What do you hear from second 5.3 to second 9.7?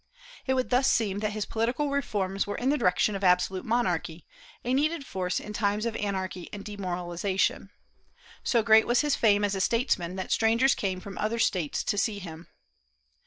in times of anarchy and demoralization. So great was his fame as a